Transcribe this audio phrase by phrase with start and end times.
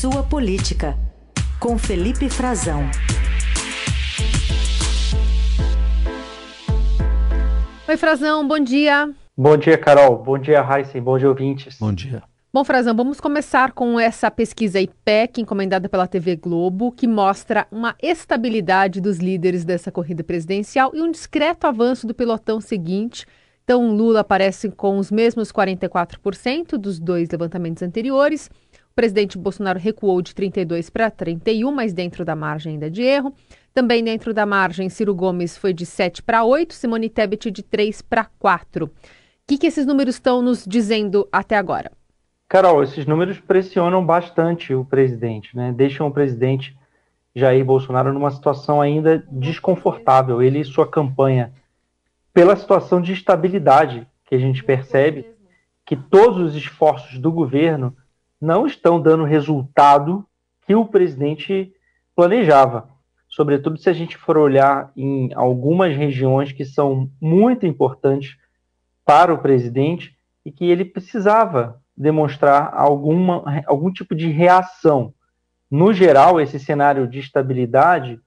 [0.00, 0.96] Sua Política,
[1.60, 2.80] com Felipe Frazão.
[7.86, 9.12] Oi, Frazão, bom dia.
[9.36, 10.16] Bom dia, Carol.
[10.16, 11.02] Bom dia, Heisen.
[11.02, 11.76] Bom dia, ouvintes.
[11.78, 12.22] Bom dia.
[12.50, 17.94] Bom, Frazão, vamos começar com essa pesquisa IPEC, encomendada pela TV Globo, que mostra uma
[18.02, 23.26] estabilidade dos líderes dessa corrida presidencial e um discreto avanço do pelotão seguinte.
[23.64, 28.48] Então, Lula aparece com os mesmos 44% dos dois levantamentos anteriores.
[29.00, 33.32] O presidente Bolsonaro recuou de 32 para 31, mas dentro da margem ainda de erro.
[33.72, 38.02] Também dentro da margem, Ciro Gomes foi de 7 para 8, Simone Tebet de 3
[38.02, 38.84] para 4.
[38.84, 38.90] O
[39.46, 41.90] que, que esses números estão nos dizendo até agora?
[42.46, 45.72] Carol, esses números pressionam bastante o presidente, né?
[45.74, 46.76] Deixam o presidente
[47.34, 50.42] Jair Bolsonaro numa situação ainda desconfortável.
[50.42, 51.54] Ele e sua campanha,
[52.34, 55.24] pela situação de estabilidade que a gente percebe,
[55.86, 57.96] que todos os esforços do governo
[58.40, 60.26] não estão dando resultado
[60.66, 61.72] que o presidente
[62.16, 62.88] planejava.
[63.28, 68.36] Sobretudo se a gente for olhar em algumas regiões que são muito importantes
[69.04, 75.12] para o presidente e que ele precisava demonstrar alguma, algum tipo de reação.
[75.70, 78.18] No geral, esse cenário de estabilidade,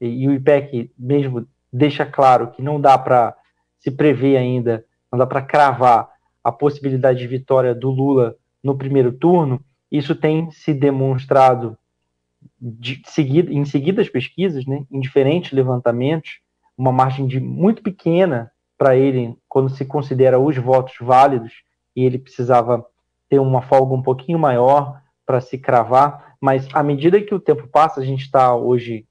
[0.00, 3.36] e, e o IPEC mesmo deixa claro que não dá para
[3.78, 6.08] se prever ainda, não dá para cravar
[6.42, 8.36] a possibilidade de vitória do Lula
[8.68, 11.76] no primeiro turno, isso tem se demonstrado
[12.60, 16.40] de seguida, em seguidas pesquisas, né, em diferentes levantamentos,
[16.76, 21.52] uma margem de muito pequena para ele quando se considera os votos válidos
[21.96, 22.84] e ele precisava
[23.28, 27.66] ter uma folga um pouquinho maior para se cravar, mas à medida que o tempo
[27.68, 29.06] passa, a gente está hoje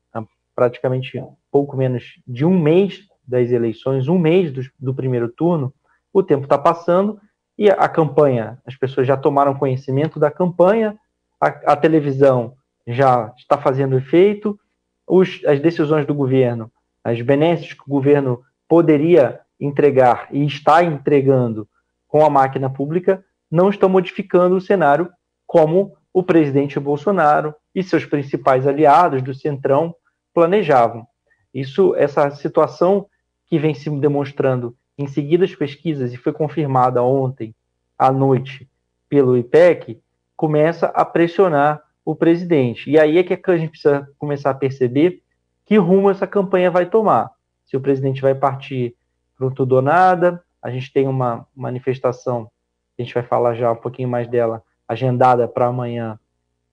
[0.55, 5.73] praticamente pouco menos de um mês das eleições, um mês do, do primeiro turno,
[6.13, 7.19] o tempo está passando
[7.57, 10.97] e a, campanha, as pessoas já tomaram conhecimento da campanha,
[11.41, 12.53] a, a televisão
[12.85, 14.59] já está fazendo efeito,
[15.07, 16.71] os, as decisões do governo,
[17.03, 21.67] as benesses que o governo poderia entregar e está entregando
[22.07, 25.09] com a máquina pública não estão modificando o cenário
[25.45, 29.95] como o presidente Bolsonaro e seus principais aliados do Centrão
[30.33, 31.07] planejavam.
[31.53, 33.07] Isso, essa situação
[33.45, 37.53] que vem se demonstrando em seguidas pesquisas e foi confirmada ontem
[37.97, 38.67] à noite
[39.09, 40.01] pelo IPEC,
[40.35, 42.89] começa a pressionar o presidente.
[42.89, 45.21] E aí é que a gente precisa começar a perceber
[45.65, 47.31] que rumo essa campanha vai tomar.
[47.65, 48.95] Se o presidente vai partir
[49.37, 52.49] para tudo ou nada, a gente tem uma manifestação
[52.97, 56.19] a gente vai falar já um pouquinho mais dela, agendada para amanhã,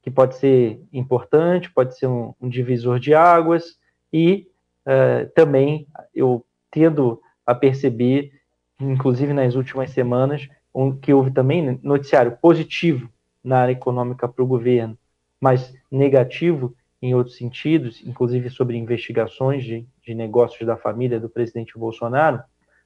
[0.02, 3.78] que pode ser importante, pode ser um, um divisor de águas,
[4.12, 4.48] e
[4.86, 8.32] uh, também eu tendo a perceber,
[8.80, 13.08] inclusive nas últimas semanas, um, que houve também noticiário positivo
[13.42, 14.98] na área econômica para o governo,
[15.40, 21.78] mas negativo em outros sentidos, inclusive sobre investigações de, de negócios da família do presidente
[21.78, 22.42] Bolsonaro,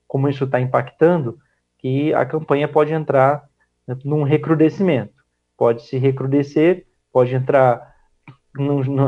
[0.09, 1.39] como isso está impactando
[1.79, 3.49] que a campanha pode entrar
[4.05, 5.15] num recrudescimento.
[5.57, 7.95] Pode se recrudescer, pode entrar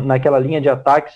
[0.04, 1.14] naquela linha de ataques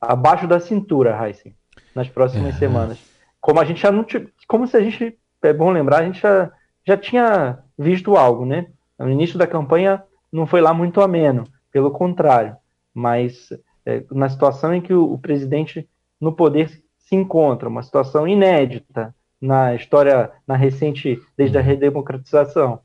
[0.00, 1.54] abaixo da cintura, Heisen,
[1.94, 2.58] nas próximas é.
[2.58, 3.15] semanas.
[3.46, 4.04] Como a gente já não
[4.48, 6.50] como se a gente é bom lembrar, a gente já,
[6.84, 8.66] já tinha visto algo, né?
[8.98, 10.02] No início da campanha
[10.32, 12.56] não foi lá muito ameno, pelo contrário,
[12.92, 13.48] mas
[13.84, 15.88] é, na situação em que o, o presidente
[16.20, 21.66] no poder se encontra, uma situação inédita, na história, na recente, desde a uhum.
[21.68, 22.80] redemocratização,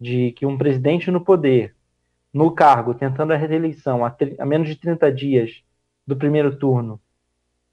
[0.00, 1.76] de que um presidente no poder,
[2.34, 5.62] no cargo, tentando a reeleição a, a menos de 30 dias
[6.04, 7.00] do primeiro turno,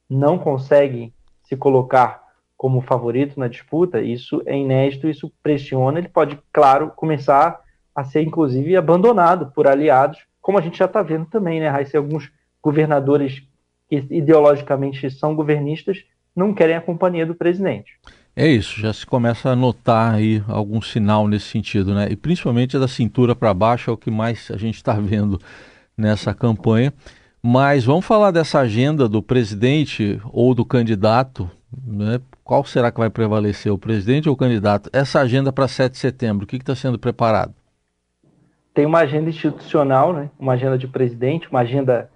[0.08, 1.12] não consegue
[1.42, 2.27] se colocar
[2.58, 7.62] como favorito na disputa, isso é inédito, isso pressiona, ele pode, claro, começar
[7.96, 11.98] a ser, inclusive, abandonado por aliados, como a gente já está vendo também, né, Raíssa,
[11.98, 12.32] alguns
[12.62, 13.44] governadores
[13.90, 16.04] que ideologicamente são governistas
[16.36, 17.94] não querem a companhia do presidente.
[18.36, 22.08] É isso, já se começa a notar aí algum sinal nesse sentido, né?
[22.12, 25.42] E principalmente da cintura para baixo é o que mais a gente está vendo
[25.98, 26.94] nessa campanha.
[27.42, 31.50] Mas vamos falar dessa agenda do presidente ou do candidato,
[31.86, 32.20] né?
[32.44, 34.90] Qual será que vai prevalecer, o presidente ou o candidato?
[34.94, 37.54] Essa agenda para 7 de setembro, o que está sendo preparado?
[38.74, 40.30] Tem uma agenda institucional, né?
[40.40, 42.10] uma agenda de presidente, uma agenda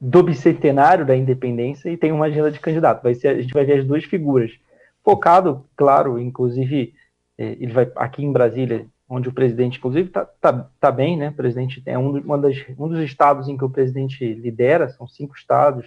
[0.00, 3.02] do bicentenário da independência e tem uma agenda de candidato.
[3.02, 4.52] Vai ser, a gente vai ver as duas figuras
[5.08, 6.92] focado, claro, inclusive,
[7.38, 11.30] é, ele vai aqui em Brasília, onde o presidente, inclusive, está tá, tá bem, né?
[11.30, 15.34] O presidente é um, das, um dos estados em que o presidente lidera, são cinco
[15.34, 15.86] estados.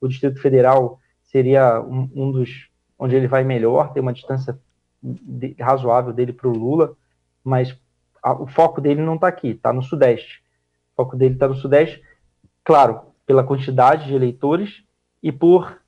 [0.00, 0.98] O Distrito Federal
[1.36, 4.58] seria um, um dos onde ele vai melhor, tem uma distância
[5.02, 6.96] de, razoável dele para o Lula,
[7.44, 7.78] mas
[8.22, 10.42] a, o foco dele não está aqui, está no Sudeste.
[10.94, 12.02] O foco dele está no Sudeste,
[12.64, 14.82] claro, pela quantidade de eleitores
[15.22, 15.78] e por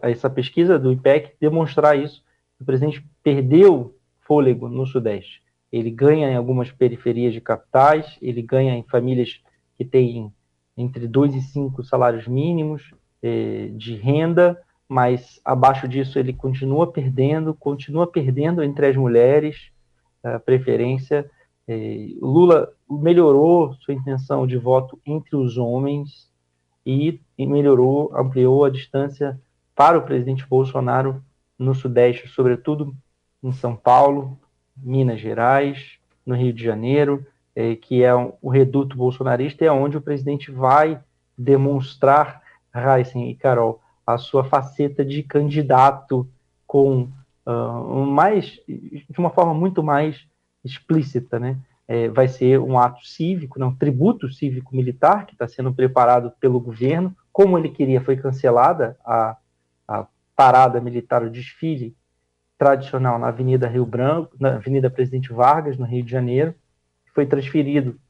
[0.00, 2.24] essa pesquisa do IPEC demonstrar isso.
[2.58, 5.42] O presidente perdeu fôlego no Sudeste.
[5.70, 9.42] Ele ganha em algumas periferias de capitais, ele ganha em famílias
[9.76, 10.32] que têm
[10.74, 12.90] entre dois e cinco salários mínimos
[13.22, 19.70] eh, de renda, mas abaixo disso ele continua perdendo, continua perdendo entre as mulheres
[20.22, 21.28] a preferência.
[21.68, 26.30] Eh, Lula melhorou sua intenção de voto entre os homens
[26.84, 29.40] e, e melhorou, ampliou a distância
[29.74, 31.22] para o presidente Bolsonaro
[31.58, 32.94] no Sudeste, sobretudo
[33.42, 34.38] em São Paulo,
[34.76, 39.96] Minas Gerais, no Rio de Janeiro, é, que é um, o reduto bolsonarista, é onde
[39.96, 41.00] o presidente vai
[41.36, 42.42] demonstrar,
[42.76, 46.28] Heisen e Carol, a sua faceta de candidato
[46.66, 47.08] com
[47.46, 50.26] uh, mais, de uma forma muito mais
[50.64, 51.58] explícita, né?
[51.88, 57.14] É, vai ser um ato cívico, não, tributo cívico-militar que está sendo preparado pelo governo,
[57.32, 59.36] como ele queria, foi cancelada a,
[59.86, 61.96] a parada militar, o desfile
[62.58, 66.54] tradicional na Avenida Rio Branco, na Avenida Presidente Vargas, no Rio de Janeiro,
[67.14, 68.00] foi transferido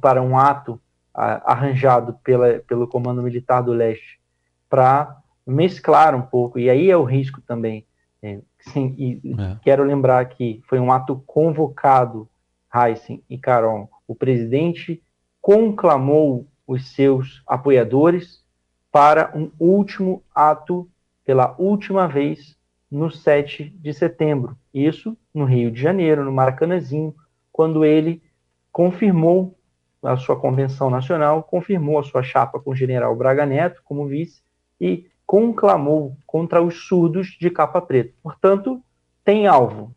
[0.00, 0.78] para um ato
[1.14, 4.20] arranjado pela, pelo Comando Militar do Leste
[4.68, 7.86] para mesclar um pouco, e aí é o risco também.
[8.22, 9.58] É, sim, e é.
[9.62, 12.28] quero lembrar que foi um ato convocado,
[12.74, 13.88] Heisen e Caron.
[14.06, 15.02] O presidente
[15.40, 18.42] conclamou os seus apoiadores
[18.90, 20.88] para um último ato,
[21.24, 22.56] pela última vez,
[22.90, 24.56] no 7 de setembro.
[24.72, 27.14] Isso no Rio de Janeiro, no Maracanãzinho,
[27.50, 28.22] quando ele
[28.70, 29.58] confirmou
[30.02, 34.42] a sua convenção nacional, confirmou a sua chapa com o general Braga Neto como vice
[34.80, 38.12] e conclamou contra os surdos de capa preta.
[38.22, 38.82] Portanto,
[39.24, 39.94] tem alvo.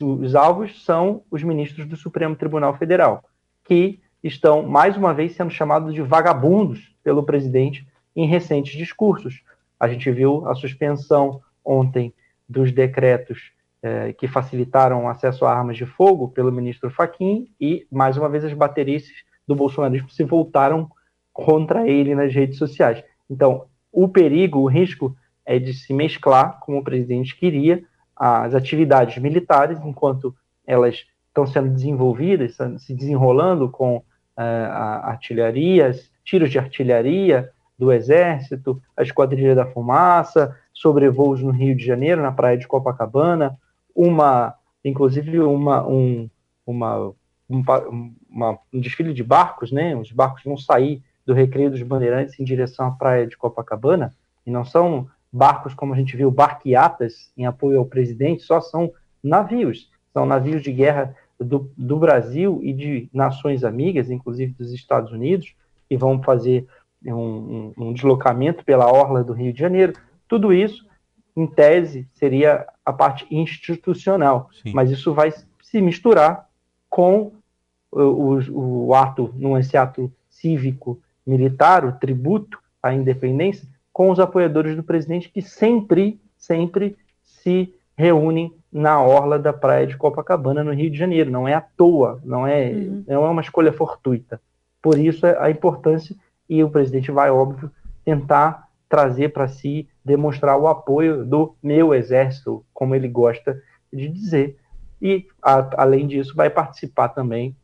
[0.00, 3.24] Os alvos são os ministros do Supremo Tribunal Federal,
[3.64, 9.42] que estão, mais uma vez, sendo chamados de vagabundos pelo presidente em recentes discursos.
[9.78, 12.12] A gente viu a suspensão ontem
[12.48, 13.52] dos decretos
[13.82, 18.28] eh, que facilitaram o acesso a armas de fogo pelo ministro Faquim e, mais uma
[18.28, 19.04] vez, as baterias
[19.50, 20.88] do bolsonarismo se voltaram
[21.32, 23.02] contra ele nas redes sociais.
[23.28, 27.82] Então, o perigo, o risco é de se mesclar, como o presidente queria,
[28.14, 34.02] as atividades militares, enquanto elas estão sendo desenvolvidas, se desenrolando com uh,
[35.02, 42.22] artilharias, tiros de artilharia do Exército, a Esquadrilha da Fumaça, sobrevoos no Rio de Janeiro,
[42.22, 43.58] na praia de Copacabana,
[43.94, 44.54] uma,
[44.84, 46.30] inclusive uma, um,
[46.64, 47.12] uma,
[47.48, 49.96] um, uma, um desfile de barcos, né?
[49.96, 54.14] Os barcos vão sair do Recreio dos Bandeirantes em direção à praia de Copacabana,
[54.46, 58.92] e não são barcos como a gente viu, barquiatas em apoio ao presidente, só são
[59.22, 65.12] navios, são navios de guerra do, do Brasil e de nações amigas, inclusive dos Estados
[65.12, 65.54] Unidos,
[65.88, 66.66] que vão fazer
[67.04, 69.92] um, um, um deslocamento pela orla do Rio de Janeiro.
[70.28, 70.86] Tudo isso,
[71.36, 74.72] em tese, seria a parte institucional, Sim.
[74.74, 76.48] mas isso vai se misturar
[76.88, 77.32] com
[77.90, 84.20] o, o, o ato, não esse ato cívico militar, o tributo à independência, com os
[84.20, 90.72] apoiadores do presidente que sempre, sempre se reúnem na orla da praia de Copacabana, no
[90.72, 91.30] Rio de Janeiro.
[91.30, 93.04] Não é à toa, não é, uhum.
[93.06, 94.40] não é uma escolha fortuita.
[94.80, 96.16] Por isso a importância,
[96.48, 97.70] e o presidente vai, óbvio,
[98.04, 103.60] tentar trazer para si, demonstrar o apoio do meu exército, como ele gosta
[103.92, 104.56] de dizer.
[105.00, 107.54] E, a, além disso, vai participar também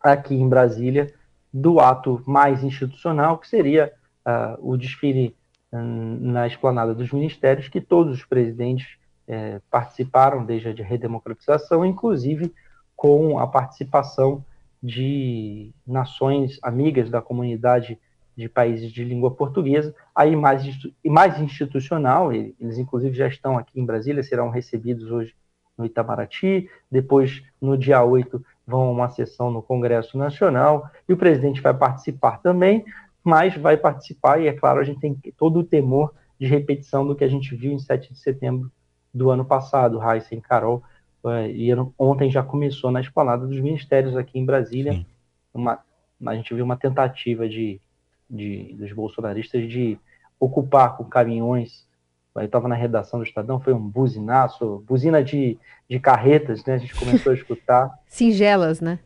[0.00, 1.12] aqui em Brasília
[1.52, 3.92] do ato mais institucional, que seria
[4.26, 5.34] uh, o desfile
[5.72, 8.98] um, na esplanada dos ministérios, que todos os presidentes
[9.30, 12.50] eh, participaram desde a redemocratização, inclusive
[12.96, 14.42] com a participação
[14.82, 17.98] de nações amigas da comunidade
[18.34, 20.62] de países de língua portuguesa, aí mais,
[21.04, 25.34] mais institucional, eles inclusive já estão aqui em Brasília, serão recebidos hoje
[25.76, 31.16] no Itamaraty, depois no dia 8 vão a uma sessão no Congresso Nacional, e o
[31.16, 32.84] presidente vai participar também,
[33.24, 37.16] mas vai participar, e é claro, a gente tem todo o temor de repetição do
[37.16, 38.70] que a gente viu em 7 de setembro
[39.12, 40.82] do ano passado, Raíssa e Carol,
[41.26, 45.04] eh, e ontem já começou na esplanada dos ministérios aqui em Brasília,
[45.52, 45.80] uma,
[46.24, 47.80] a gente viu uma tentativa de
[48.28, 49.98] de, dos bolsonaristas de
[50.38, 51.87] ocupar com caminhões.
[52.34, 55.58] Eu estava na redação do Estadão, foi um buzinaço, buzina de,
[55.88, 56.74] de carretas, né?
[56.74, 57.90] A gente começou a escutar.
[58.06, 58.98] Singelas, né?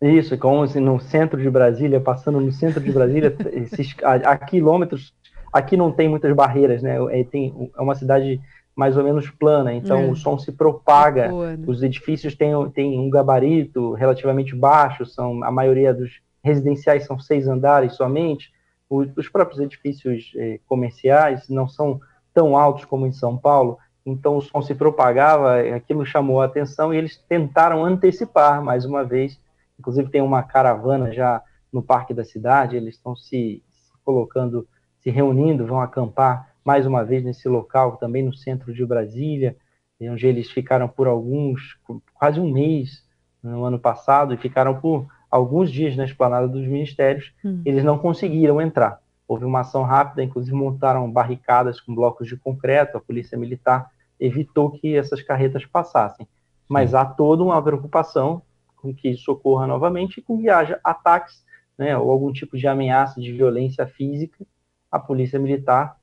[0.00, 4.38] Isso, como se no centro de Brasília, passando no centro de Brasília, esses, a, a,
[4.38, 5.14] quilômetros,
[5.52, 6.96] aqui não tem muitas barreiras, né?
[7.10, 8.40] É, tem, é uma cidade
[8.74, 10.06] mais ou menos plana, então é.
[10.06, 11.64] o som se propaga, Boa, né?
[11.66, 17.48] os edifícios têm, têm um gabarito relativamente baixo, são a maioria dos residenciais são seis
[17.48, 18.52] andares somente,
[18.88, 22.00] os próprios edifícios eh, comerciais não são
[22.36, 26.92] tão altos como em São Paulo, então o som se propagava, aquilo chamou a atenção
[26.92, 29.40] e eles tentaram antecipar mais uma vez.
[29.80, 34.68] Inclusive tem uma caravana já no parque da cidade, eles estão se, se colocando,
[35.00, 39.56] se reunindo, vão acampar mais uma vez nesse local, também no centro de Brasília,
[40.02, 41.78] onde eles ficaram por alguns,
[42.12, 43.02] quase um mês
[43.42, 47.62] no ano passado, e ficaram por alguns dias na esplanada dos ministérios, hum.
[47.64, 49.00] eles não conseguiram entrar.
[49.28, 54.70] Houve uma ação rápida, inclusive montaram barricadas com blocos de concreto, a polícia militar evitou
[54.70, 56.26] que essas carretas passassem.
[56.68, 58.42] Mas há toda uma preocupação
[58.76, 61.44] com que isso ocorra novamente e com que haja ataques
[61.76, 64.46] né, ou algum tipo de ameaça de violência física
[64.90, 65.98] à polícia militar,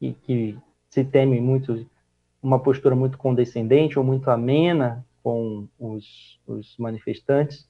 [0.00, 0.56] e que
[0.88, 1.86] se teme muito
[2.42, 7.68] uma postura muito condescendente ou muito amena com os, os manifestantes.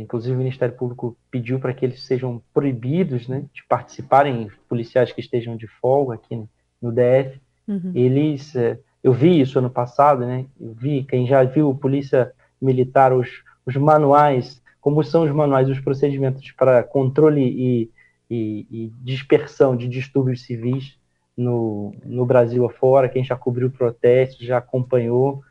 [0.00, 5.20] Inclusive, o Ministério Público pediu para que eles sejam proibidos né, de participarem, policiais que
[5.20, 6.36] estejam de folga aqui
[6.80, 7.40] no DF.
[7.66, 7.92] Uhum.
[7.94, 10.46] Eles, é, eu vi isso ano passado, né?
[10.60, 13.28] Eu vi, quem já viu Polícia Militar, os,
[13.64, 17.90] os manuais, como são os manuais, os procedimentos para controle e,
[18.30, 20.96] e, e dispersão de distúrbios civis
[21.36, 25.42] no, no Brasil afora, quem já cobriu protestos, já acompanhou.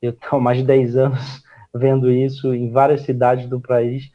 [0.00, 1.43] Eu estou há mais de 10 anos
[1.74, 4.10] vendo isso em várias cidades do país.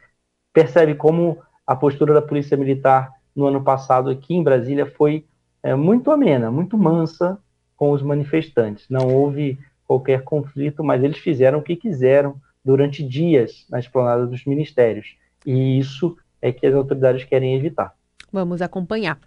[0.54, 1.38] Percebe como
[1.68, 5.25] a postura da Polícia Militar no ano passado aqui em Brasília foi
[5.62, 7.38] é, muito amena, muito mansa
[7.75, 8.86] com os manifestantes.
[8.89, 14.46] Não houve qualquer conflito, mas eles fizeram o que quiseram durante dias na esplanada dos
[14.46, 15.16] ministérios.
[15.46, 17.94] E isso é que as autoridades querem evitar.
[18.32, 19.18] Vamos acompanhar.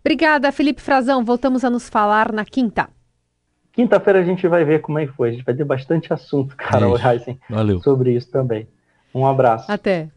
[0.00, 1.24] Obrigada, Felipe Frazão.
[1.24, 2.88] Voltamos a nos falar na quinta.
[3.78, 5.28] Quinta-feira a gente vai ver como é que foi.
[5.28, 7.38] A gente vai ter bastante assunto, Carol é Heisen,
[7.80, 8.66] sobre isso também.
[9.14, 9.70] Um abraço.
[9.70, 10.08] Até.